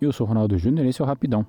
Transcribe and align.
Eu 0.00 0.14
sou 0.14 0.26
Ronaldo 0.26 0.56
Júnior 0.56 0.86
e 0.86 0.88
esse 0.88 1.02
é 1.02 1.04
o 1.04 1.06
Rapidão. 1.06 1.46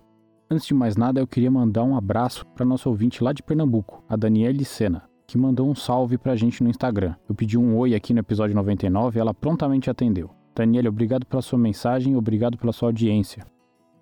Antes 0.49 0.67
de 0.67 0.73
mais 0.73 0.97
nada, 0.97 1.21
eu 1.21 1.25
queria 1.25 1.49
mandar 1.49 1.83
um 1.83 1.95
abraço 1.95 2.45
para 2.47 2.65
nosso 2.65 2.89
ouvinte 2.89 3.23
lá 3.23 3.31
de 3.31 3.41
Pernambuco, 3.41 4.03
a 4.09 4.17
Daniele 4.17 4.65
Sena, 4.65 5.03
que 5.25 5.37
mandou 5.37 5.69
um 5.69 5.73
salve 5.73 6.17
pra 6.17 6.35
gente 6.35 6.61
no 6.61 6.69
Instagram. 6.69 7.15
Eu 7.29 7.33
pedi 7.33 7.57
um 7.57 7.77
oi 7.77 7.95
aqui 7.95 8.13
no 8.13 8.19
episódio 8.19 8.53
99 8.53 9.17
e 9.17 9.21
ela 9.21 9.33
prontamente 9.33 9.89
atendeu. 9.89 10.29
Daniele, 10.53 10.89
obrigado 10.89 11.25
pela 11.25 11.41
sua 11.41 11.57
mensagem 11.57 12.11
e 12.11 12.17
obrigado 12.17 12.57
pela 12.57 12.73
sua 12.73 12.89
audiência. 12.89 13.45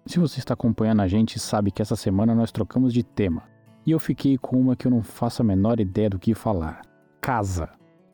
Se 0.07 0.17
você 0.17 0.39
está 0.39 0.55
acompanhando 0.55 1.01
a 1.01 1.07
gente, 1.07 1.39
sabe 1.39 1.69
que 1.69 1.83
essa 1.83 1.95
semana 1.95 2.33
nós 2.33 2.51
trocamos 2.51 2.91
de 2.91 3.03
tema. 3.03 3.43
E 3.85 3.91
eu 3.91 3.99
fiquei 3.99 4.35
com 4.35 4.59
uma 4.59 4.75
que 4.75 4.87
eu 4.87 4.91
não 4.91 5.03
faço 5.03 5.43
a 5.43 5.45
menor 5.45 5.79
ideia 5.79 6.09
do 6.09 6.17
que 6.17 6.33
falar: 6.33 6.81
casa. 7.21 7.67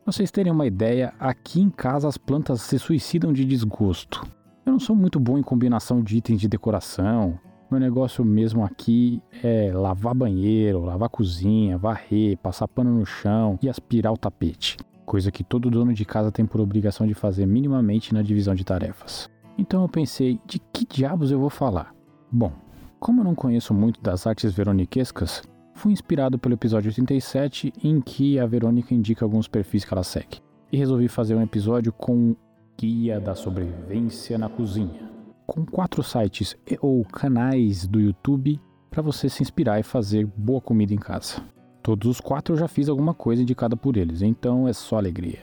Pra 0.04 0.12
vocês 0.12 0.32
terem 0.32 0.52
uma 0.52 0.68
ideia, 0.68 1.14
aqui 1.18 1.62
em 1.62 1.70
casa 1.70 2.10
as 2.10 2.18
plantas 2.18 2.60
se 2.60 2.78
suicidam 2.78 3.32
de 3.32 3.46
desgosto. 3.46 4.22
Eu 4.66 4.72
não 4.72 4.80
sou 4.80 4.96
muito 4.96 5.20
bom 5.20 5.38
em 5.38 5.44
combinação 5.44 6.02
de 6.02 6.18
itens 6.18 6.42
de 6.42 6.48
decoração. 6.48 7.40
Meu 7.70 7.80
negócio 7.80 8.26
mesmo 8.26 8.64
aqui 8.64 9.22
é 9.44 9.72
lavar 9.72 10.16
banheiro, 10.16 10.84
lavar 10.84 11.08
cozinha, 11.08 11.78
varrer, 11.78 12.36
passar 12.40 12.68
pano 12.68 12.92
no 12.92 13.06
chão 13.06 13.60
e 13.62 13.70
aspirar 13.70 14.12
o 14.12 14.18
tapete. 14.18 14.78
Coisa 15.06 15.32
que 15.32 15.44
todo 15.44 15.70
dono 15.70 15.94
de 15.94 16.04
casa 16.04 16.32
tem 16.32 16.48
por 16.48 16.60
obrigação 16.60 17.06
de 17.06 17.14
fazer 17.14 17.46
minimamente 17.46 18.12
na 18.12 18.24
divisão 18.24 18.56
de 18.56 18.64
tarefas. 18.64 19.30
Então 19.56 19.84
eu 19.84 19.90
pensei, 19.90 20.40
de 20.48 20.58
que 20.58 20.84
diabos 20.84 21.30
eu 21.30 21.40
vou 21.40 21.52
falar? 21.52 21.94
Bom, 22.32 22.52
como 23.00 23.22
eu 23.22 23.24
não 23.24 23.36
conheço 23.36 23.72
muito 23.72 24.02
das 24.02 24.26
artes 24.26 24.52
veroniquescas, 24.52 25.44
fui 25.76 25.92
inspirado 25.92 26.40
pelo 26.40 26.56
episódio 26.56 26.90
87 26.90 27.72
em 27.84 28.02
que 28.02 28.40
a 28.40 28.48
Verônica 28.48 28.96
indica 28.96 29.24
alguns 29.24 29.48
perfis 29.48 29.86
que 29.86 29.94
ela 29.94 30.04
segue. 30.04 30.42
E 30.72 30.78
resolvi 30.78 31.08
fazer 31.08 31.36
um 31.36 31.44
episódio 31.44 31.94
com 31.94 32.36
Guia 32.78 33.20
da 33.20 33.34
Sobrevivência 33.36 34.38
na 34.38 34.50
Cozinha, 34.50 35.10
com 35.48 35.66
quatro 35.66 36.04
sites 36.04 36.58
ou 36.82 37.06
canais 37.06 37.88
do 37.88 38.02
YouTube 38.02 38.60
para 38.92 39.02
você 39.02 39.30
se 39.30 39.42
inspirar 39.42 39.80
e 39.80 39.84
fazer 39.84 40.26
boa 40.26 40.60
comida 40.60 40.94
em 40.94 40.98
casa. 40.98 41.42
Todos 41.82 42.10
os 42.10 42.20
quatro 42.20 42.54
eu 42.54 42.58
já 42.58 42.68
fiz 42.68 42.90
alguma 42.90 43.14
coisa 43.14 43.42
indicada 43.42 43.78
por 43.78 43.96
eles, 43.96 44.22
então 44.22 44.68
é 44.68 44.74
só 44.74 44.98
alegria. 44.98 45.40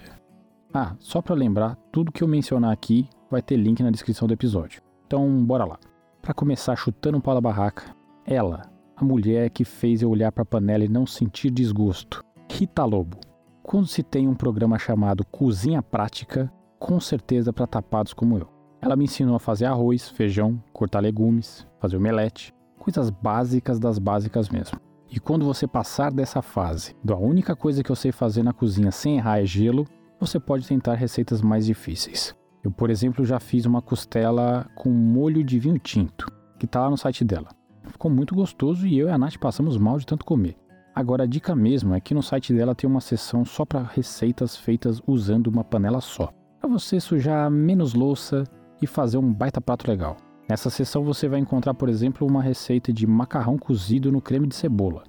Ah, 0.75 0.95
só 0.99 1.23
para 1.23 1.35
lembrar, 1.35 1.77
tudo 1.91 2.13
que 2.13 2.23
eu 2.23 2.29
mencionar 2.29 2.73
aqui 2.73 3.09
vai 3.31 3.41
ter 3.41 3.57
link 3.57 3.83
na 3.83 3.91
descrição 3.91 4.27
do 4.29 4.35
episódio. 4.35 4.83
Então, 5.07 5.45
bora 5.45 5.65
lá. 5.65 5.79
Para 6.21 6.35
começar 6.35 6.77
chutando 6.77 7.19
um 7.19 7.21
pau 7.21 7.35
da 7.35 7.41
barraca, 7.41 7.95
ela, 8.27 8.71
a 8.97 9.05
mulher 9.05 9.51
que 9.51 9.65
fez 9.65 10.03
eu 10.03 10.11
olhar 10.11 10.33
para 10.33 10.43
a 10.43 10.47
panela 10.47 10.85
e 10.85 10.89
não 10.89 11.07
sentir 11.07 11.51
desgosto. 11.51 12.23
Rita 12.51 12.85
Lobo. 12.85 13.19
Quando 13.63 13.87
se 13.87 14.03
tem 14.03 14.29
um 14.29 14.35
programa 14.35 14.79
chamado 14.79 15.25
Cozinha 15.25 15.83
Prática, 15.83 16.53
com 16.83 16.99
certeza 16.99 17.53
para 17.53 17.65
tapados 17.65 18.13
como 18.13 18.37
eu. 18.37 18.49
Ela 18.81 18.97
me 18.97 19.05
ensinou 19.05 19.37
a 19.37 19.39
fazer 19.39 19.67
arroz, 19.67 20.09
feijão, 20.09 20.61
cortar 20.73 20.99
legumes, 20.99 21.65
fazer 21.79 21.97
omelete, 21.97 22.53
coisas 22.77 23.09
básicas 23.09 23.79
das 23.79 24.01
básicas 24.01 24.49
mesmo. 24.49 24.81
E 25.09 25.21
quando 25.21 25.45
você 25.45 25.65
passar 25.69 26.11
dessa 26.11 26.43
fase, 26.43 26.97
da 27.05 27.17
única 27.17 27.55
coisa 27.55 27.85
que 27.85 27.93
eu 27.93 27.95
sei 27.95 28.11
fazer 28.11 28.43
na 28.43 28.53
cozinha 28.53 28.91
sem 28.91 29.17
errar 29.17 29.41
é 29.41 29.47
gelo, 29.47 29.87
você 30.19 30.41
pode 30.41 30.67
tentar 30.67 30.95
receitas 30.95 31.41
mais 31.41 31.67
difíceis. 31.67 32.35
Eu, 32.65 32.73
por 32.73 32.91
exemplo, 32.91 33.25
já 33.25 33.39
fiz 33.39 33.65
uma 33.65 33.81
costela 33.81 34.69
com 34.75 34.91
molho 34.91 35.45
de 35.45 35.61
vinho 35.61 35.79
tinto, 35.79 36.27
que 36.59 36.67
está 36.67 36.81
lá 36.81 36.91
no 36.91 36.99
site 36.99 37.25
dela. 37.25 37.51
Ficou 37.85 38.11
muito 38.11 38.35
gostoso 38.35 38.89
e 38.89 38.99
eu 38.99 39.07
e 39.07 39.11
a 39.13 39.19
Nath 39.19 39.37
passamos 39.37 39.77
mal 39.77 39.99
de 39.99 40.07
tanto 40.07 40.25
comer. 40.25 40.57
Agora 40.93 41.23
a 41.23 41.27
dica 41.27 41.55
mesmo 41.55 41.95
é 41.95 42.01
que 42.01 42.13
no 42.13 42.23
site 42.25 42.53
dela 42.53 42.75
tem 42.75 42.91
uma 42.91 43.01
seção 43.01 43.45
só 43.45 43.65
para 43.65 43.85
receitas 43.85 44.57
feitas 44.57 45.01
usando 45.07 45.47
uma 45.47 45.63
panela 45.63 46.01
só, 46.01 46.33
você 46.73 46.99
sujar 46.99 47.51
menos 47.51 47.95
louça 47.95 48.45
e 48.81 48.87
fazer 48.87 49.19
um 49.19 49.33
baita 49.33 49.61
prato 49.61 49.89
legal. 49.89 50.17
Nessa 50.49 50.71
seção 50.71 51.05
você 51.05 51.29
vai 51.29 51.39
encontrar, 51.39 51.75
por 51.75 51.89
exemplo, 51.89 52.27
uma 52.27 52.43
receita 52.43 52.93
de 52.93 53.07
macarrão 53.07 53.57
cozido 53.57 54.11
no 54.11 54.21
creme 54.21 54.47
de 54.47 54.55
cebola. 54.55 55.05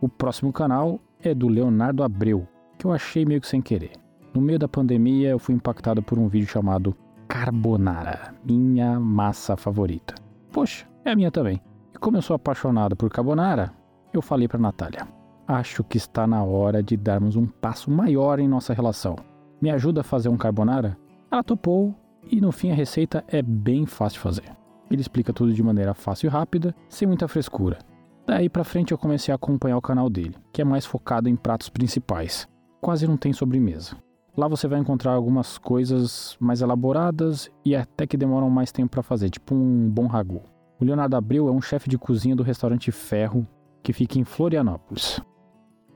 O 0.00 0.08
próximo 0.08 0.52
canal 0.52 0.98
é 1.20 1.34
do 1.34 1.46
Leonardo 1.46 2.02
Abreu, 2.02 2.46
que 2.78 2.86
eu 2.86 2.92
achei 2.92 3.24
meio 3.24 3.40
que 3.40 3.46
sem 3.46 3.62
querer. 3.62 3.92
No 4.34 4.40
meio 4.40 4.58
da 4.58 4.66
pandemia 4.66 5.28
eu 5.28 5.38
fui 5.38 5.54
impactado 5.54 6.02
por 6.02 6.18
um 6.18 6.26
vídeo 6.26 6.48
chamado 6.48 6.96
Carbonara, 7.28 8.34
minha 8.44 8.98
massa 8.98 9.56
favorita. 9.56 10.14
Poxa, 10.50 10.86
é 11.04 11.12
a 11.12 11.16
minha 11.16 11.30
também. 11.30 11.62
E 11.94 11.98
como 11.98 12.16
eu 12.16 12.22
sou 12.22 12.34
apaixonado 12.34 12.96
por 12.96 13.10
carbonara, 13.10 13.72
eu 14.12 14.20
falei 14.20 14.48
para 14.48 14.58
Natália: 14.58 15.06
"Acho 15.46 15.84
que 15.84 15.96
está 15.96 16.26
na 16.26 16.42
hora 16.42 16.82
de 16.82 16.96
darmos 16.96 17.36
um 17.36 17.46
passo 17.46 17.90
maior 17.90 18.38
em 18.38 18.48
nossa 18.48 18.74
relação. 18.74 19.16
Me 19.62 19.70
ajuda 19.70 20.02
a 20.02 20.04
fazer 20.04 20.28
um 20.28 20.36
carbonara?" 20.36 20.98
Ela 21.30 21.42
topou 21.42 21.94
e 22.30 22.40
no 22.40 22.52
fim 22.52 22.70
a 22.70 22.74
receita 22.74 23.24
é 23.26 23.40
bem 23.40 23.86
fácil 23.86 24.18
de 24.18 24.22
fazer. 24.22 24.56
Ele 24.90 25.00
explica 25.00 25.32
tudo 25.32 25.54
de 25.54 25.62
maneira 25.62 25.94
fácil 25.94 26.26
e 26.26 26.30
rápida, 26.30 26.74
sem 26.88 27.08
muita 27.08 27.26
frescura. 27.26 27.78
Daí 28.26 28.48
para 28.48 28.64
frente 28.64 28.92
eu 28.92 28.98
comecei 28.98 29.32
a 29.32 29.36
acompanhar 29.36 29.76
o 29.76 29.82
canal 29.82 30.10
dele, 30.10 30.36
que 30.52 30.60
é 30.60 30.64
mais 30.64 30.84
focado 30.84 31.28
em 31.28 31.36
pratos 31.36 31.68
principais. 31.68 32.46
Quase 32.80 33.06
não 33.06 33.16
tem 33.16 33.32
sobremesa. 33.32 33.96
Lá 34.36 34.48
você 34.48 34.66
vai 34.66 34.78
encontrar 34.78 35.12
algumas 35.12 35.58
coisas 35.58 36.36
mais 36.40 36.62
elaboradas 36.62 37.50
e 37.64 37.76
até 37.76 38.06
que 38.06 38.16
demoram 38.16 38.48
mais 38.48 38.72
tempo 38.72 38.90
para 38.90 39.02
fazer, 39.02 39.30
tipo 39.30 39.54
um 39.54 39.90
bom 39.90 40.06
ragu. 40.06 40.42
O 40.80 40.84
Leonardo 40.84 41.16
Abreu 41.16 41.48
é 41.48 41.52
um 41.52 41.60
chefe 41.60 41.88
de 41.88 41.98
cozinha 41.98 42.34
do 42.34 42.42
restaurante 42.42 42.90
Ferro, 42.90 43.46
que 43.82 43.92
fica 43.92 44.18
em 44.18 44.24
Florianópolis. 44.24 45.20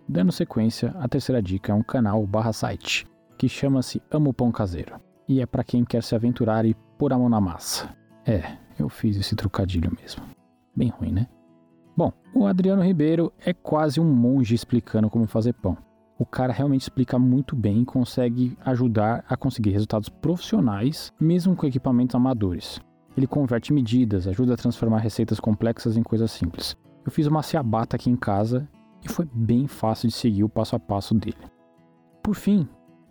Dando 0.09 0.33
sequência, 0.33 0.95
a 0.99 1.09
terceira 1.09 1.43
dica 1.43 1.73
é 1.73 1.75
um 1.75 1.83
canal 1.83 2.25
barra 2.27 2.53
site, 2.53 3.07
que 3.37 3.49
chama-se 3.49 4.03
Amo 4.11 4.33
Pão 4.33 4.51
Caseiro. 4.51 5.01
E 5.29 5.41
é 5.41 5.47
para 5.47 5.65
quem 5.65 5.85
quer 5.85 6.03
se 6.03 6.15
aventurar 6.15 6.65
e 6.65 6.75
pôr 6.99 7.13
a 7.13 7.19
mão 7.19 7.29
na 7.29 7.41
massa. 7.41 7.95
É, 8.25 8.57
eu 8.79 8.89
fiz 8.89 9.17
esse 9.17 9.35
trocadilho 9.35 9.93
mesmo. 10.01 10.23
Bem 10.75 10.89
ruim, 10.89 11.13
né? 11.13 11.27
Bom, 11.97 12.13
o 12.35 12.47
Adriano 12.47 12.83
Ribeiro 12.83 13.33
é 13.45 13.53
quase 13.53 14.01
um 14.01 14.05
monge 14.05 14.55
explicando 14.55 15.09
como 15.09 15.27
fazer 15.27 15.55
pão. 15.55 15.77
O 16.19 16.25
cara 16.25 16.53
realmente 16.53 16.83
explica 16.83 17.19
muito 17.19 17.55
bem 17.55 17.83
e 17.83 17.87
consegue 17.87 18.57
ajudar 18.65 19.25
a 19.29 19.37
conseguir 19.37 19.71
resultados 19.71 20.09
profissionais, 20.09 21.13
mesmo 21.21 21.55
com 21.55 21.67
equipamentos 21.67 22.15
amadores. 22.15 22.81
Ele 23.17 23.27
converte 23.27 23.73
medidas, 23.73 24.27
ajuda 24.27 24.55
a 24.55 24.57
transformar 24.57 24.99
receitas 24.99 25.41
complexas 25.41 25.97
em 25.97 26.03
coisas 26.03 26.31
simples. 26.31 26.77
Eu 27.05 27.11
fiz 27.11 27.27
uma 27.27 27.43
ciabatta 27.43 27.97
aqui 27.97 28.11
em 28.11 28.17
casa 28.17 28.69
e 29.05 29.09
foi 29.09 29.27
bem 29.33 29.67
fácil 29.67 30.09
de 30.09 30.15
seguir 30.15 30.45
o 30.45 30.49
passo 30.49 30.77
a 30.77 30.81
passo 30.81 31.15
dele. 31.15 31.37
Por 32.23 32.35
fim, 32.35 32.69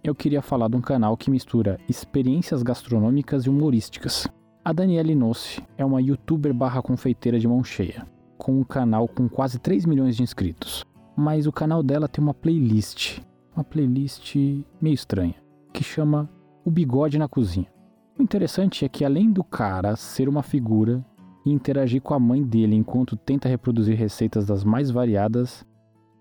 eu 0.10 0.14
queria 0.14 0.42
falar 0.42 0.68
de 0.68 0.76
um 0.76 0.82
canal 0.82 1.18
que 1.18 1.32
mistura 1.32 1.80
experiências 1.90 2.62
gastronômicas 2.62 3.46
e 3.46 3.50
humorísticas. 3.50 4.28
A 4.64 4.72
Daniela 4.72 5.14
Nossi 5.16 5.64
é 5.78 5.84
uma 5.84 6.00
youtuber 6.00 6.54
barra 6.54 6.82
confeiteira 6.82 7.40
de 7.40 7.48
mão 7.48 7.64
cheia, 7.64 8.06
com 8.38 8.60
um 8.60 8.64
canal 8.64 9.08
com 9.08 9.28
quase 9.28 9.58
3 9.58 9.86
milhões 9.86 10.16
de 10.16 10.22
inscritos. 10.22 10.84
Mas 11.18 11.48
o 11.48 11.52
canal 11.52 11.82
dela 11.82 12.08
tem 12.08 12.24
uma 12.24 12.36
playlist, 12.36 13.20
uma 13.56 13.64
playlist 13.64 14.36
meio 14.80 14.94
estranha, 14.94 15.36
que 15.74 15.84
chama 15.84 16.30
O 16.64 16.70
Bigode 16.70 17.18
na 17.18 17.28
Cozinha. 17.28 17.68
O 18.18 18.22
interessante 18.22 18.86
é 18.86 18.90
que 18.90 19.04
além 19.04 19.32
do 19.32 19.44
cara 19.44 19.96
ser 19.96 20.30
uma 20.30 20.44
figura 20.44 21.04
e 21.44 21.52
interagir 21.52 22.02
com 22.02 22.14
a 22.14 22.20
mãe 22.20 22.44
dele 22.44 22.76
enquanto 22.76 23.18
tenta 23.18 23.50
reproduzir 23.50 23.98
receitas 23.98 24.46
das 24.46 24.64
mais 24.64 24.92
variadas, 24.92 25.66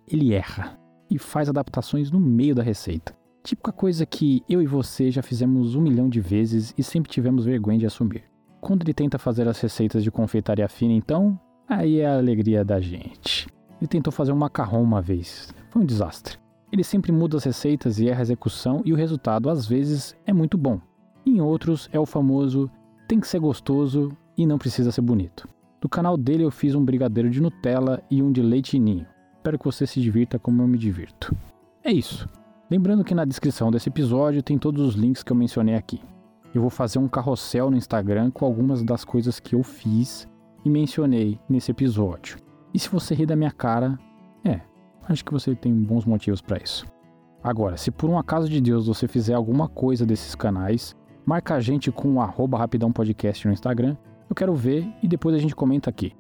ele 0.08 0.32
erra 0.32 0.78
e 1.10 1.18
faz 1.18 1.50
adaptações 1.50 2.10
no 2.10 2.18
meio 2.18 2.54
da 2.54 2.62
receita. 2.62 3.14
Típica 3.44 3.70
coisa 3.70 4.06
que 4.06 4.42
eu 4.48 4.62
e 4.62 4.66
você 4.66 5.10
já 5.10 5.22
fizemos 5.22 5.74
um 5.74 5.82
milhão 5.82 6.08
de 6.08 6.18
vezes 6.18 6.72
e 6.78 6.82
sempre 6.82 7.12
tivemos 7.12 7.44
vergonha 7.44 7.78
de 7.78 7.84
assumir. 7.84 8.24
Quando 8.58 8.82
ele 8.82 8.94
tenta 8.94 9.18
fazer 9.18 9.46
as 9.46 9.60
receitas 9.60 10.02
de 10.02 10.10
confeitaria 10.10 10.66
fina, 10.66 10.94
então, 10.94 11.38
aí 11.68 12.00
é 12.00 12.06
a 12.06 12.16
alegria 12.16 12.64
da 12.64 12.80
gente. 12.80 13.46
Ele 13.78 13.86
tentou 13.86 14.10
fazer 14.10 14.32
um 14.32 14.36
macarrão 14.36 14.82
uma 14.82 15.02
vez, 15.02 15.52
foi 15.68 15.82
um 15.82 15.84
desastre. 15.84 16.38
Ele 16.72 16.82
sempre 16.82 17.12
muda 17.12 17.36
as 17.36 17.44
receitas 17.44 17.98
e 17.98 18.08
erra 18.08 18.20
a 18.20 18.22
execução 18.22 18.80
e 18.82 18.94
o 18.94 18.96
resultado 18.96 19.50
às 19.50 19.66
vezes 19.66 20.16
é 20.24 20.32
muito 20.32 20.56
bom, 20.56 20.80
em 21.26 21.42
outros 21.42 21.86
é 21.92 22.00
o 22.00 22.06
famoso 22.06 22.70
tem 23.06 23.20
que 23.20 23.28
ser 23.28 23.40
gostoso 23.40 24.10
e 24.38 24.46
não 24.46 24.56
precisa 24.56 24.90
ser 24.90 25.02
bonito. 25.02 25.46
Do 25.82 25.88
canal 25.88 26.16
dele 26.16 26.44
eu 26.44 26.50
fiz 26.50 26.74
um 26.74 26.82
brigadeiro 26.82 27.28
de 27.28 27.42
Nutella 27.42 28.02
e 28.10 28.22
um 28.22 28.32
de 28.32 28.40
leite 28.40 28.78
ninho. 28.78 29.06
Espero 29.36 29.58
que 29.58 29.66
você 29.66 29.86
se 29.86 30.00
divirta 30.00 30.38
como 30.38 30.62
eu 30.62 30.66
me 30.66 30.78
divirto. 30.78 31.36
É 31.82 31.92
isso. 31.92 32.26
Lembrando 32.70 33.04
que 33.04 33.14
na 33.14 33.24
descrição 33.24 33.70
desse 33.70 33.88
episódio 33.88 34.42
tem 34.42 34.58
todos 34.58 34.80
os 34.86 34.94
links 34.94 35.22
que 35.22 35.32
eu 35.32 35.36
mencionei 35.36 35.74
aqui. 35.74 36.00
Eu 36.54 36.60
vou 36.60 36.70
fazer 36.70 36.98
um 36.98 37.08
carrossel 37.08 37.70
no 37.70 37.76
Instagram 37.76 38.30
com 38.30 38.44
algumas 38.44 38.82
das 38.82 39.04
coisas 39.04 39.40
que 39.40 39.54
eu 39.54 39.62
fiz 39.62 40.28
e 40.64 40.70
mencionei 40.70 41.38
nesse 41.48 41.70
episódio. 41.70 42.38
E 42.72 42.78
se 42.78 42.88
você 42.88 43.14
rir 43.14 43.26
da 43.26 43.36
minha 43.36 43.50
cara, 43.50 43.98
é, 44.44 44.60
acho 45.08 45.24
que 45.24 45.32
você 45.32 45.54
tem 45.54 45.74
bons 45.74 46.04
motivos 46.04 46.40
para 46.40 46.62
isso. 46.62 46.86
Agora, 47.42 47.76
se 47.76 47.90
por 47.90 48.08
um 48.08 48.18
acaso 48.18 48.48
de 48.48 48.60
Deus 48.60 48.86
você 48.86 49.06
fizer 49.06 49.34
alguma 49.34 49.68
coisa 49.68 50.06
desses 50.06 50.34
canais, 50.34 50.96
Marca 51.26 51.54
a 51.54 51.60
gente 51.60 51.90
com 51.90 52.16
o 52.16 52.56
Rapidão 52.56 52.92
Podcast 52.92 53.46
no 53.46 53.54
Instagram. 53.54 53.96
Eu 54.28 54.36
quero 54.36 54.54
ver 54.54 54.86
e 55.02 55.08
depois 55.08 55.34
a 55.34 55.38
gente 55.38 55.56
comenta 55.56 55.88
aqui. 55.88 56.12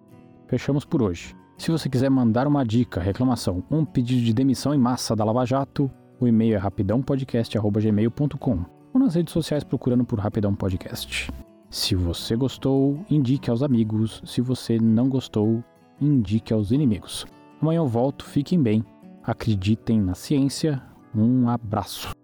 Fechamos 0.46 0.86
por 0.86 1.02
hoje. 1.02 1.36
Se 1.58 1.70
você 1.70 1.90
quiser 1.90 2.08
mandar 2.08 2.46
uma 2.46 2.64
dica, 2.64 3.02
reclamação, 3.02 3.62
um 3.70 3.84
pedido 3.84 4.22
de 4.22 4.32
demissão 4.32 4.74
em 4.74 4.78
massa 4.78 5.14
da 5.14 5.22
Lava 5.22 5.44
Jato, 5.44 5.90
o 6.20 6.26
e-mail 6.26 6.54
é 6.54 6.58
rapidãopodcast.gmail.com 6.58 8.64
ou 8.92 9.00
nas 9.00 9.14
redes 9.14 9.32
sociais 9.32 9.64
procurando 9.64 10.04
por 10.04 10.18
Rapidão 10.18 10.54
Podcast. 10.54 11.30
Se 11.68 11.94
você 11.94 12.36
gostou, 12.36 13.04
indique 13.10 13.50
aos 13.50 13.62
amigos. 13.62 14.22
Se 14.24 14.40
você 14.40 14.78
não 14.78 15.08
gostou, 15.08 15.62
indique 16.00 16.52
aos 16.52 16.70
inimigos. 16.70 17.26
Amanhã 17.60 17.78
eu 17.78 17.88
volto, 17.88 18.24
fiquem 18.24 18.62
bem, 18.62 18.84
acreditem 19.22 20.00
na 20.00 20.14
ciência. 20.14 20.80
Um 21.14 21.48
abraço. 21.48 22.23